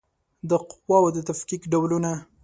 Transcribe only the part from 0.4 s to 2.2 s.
د قواوو د تفکیک ډولونه